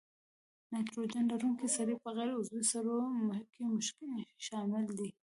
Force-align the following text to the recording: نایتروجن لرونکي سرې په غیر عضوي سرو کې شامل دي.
نایتروجن 0.71 1.25
لرونکي 1.31 1.67
سرې 1.75 1.95
په 2.03 2.09
غیر 2.15 2.29
عضوي 2.39 2.63
سرو 2.71 2.97
کې 3.53 3.63
شامل 4.45 4.85
دي. 4.99 5.09